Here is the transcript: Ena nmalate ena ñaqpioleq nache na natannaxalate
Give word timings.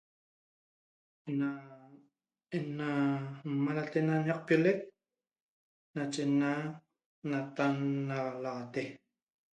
Ena 2.57 2.87
nmalate 3.49 3.97
ena 4.03 4.15
ñaqpioleq 4.27 4.79
nache 5.95 6.23
na 6.41 6.49
natannaxalate 7.29 8.83